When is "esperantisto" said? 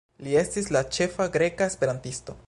1.73-2.39